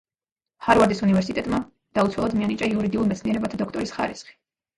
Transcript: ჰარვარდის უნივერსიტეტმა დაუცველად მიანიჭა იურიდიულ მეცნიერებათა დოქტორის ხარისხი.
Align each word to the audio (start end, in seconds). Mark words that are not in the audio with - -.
ჰარვარდის 0.67 1.03
უნივერსიტეტმა 1.07 1.59
დაუცველად 1.99 2.33
მიანიჭა 2.41 2.71
იურიდიულ 2.73 3.13
მეცნიერებათა 3.13 3.61
დოქტორის 3.63 3.95
ხარისხი. 4.01 4.37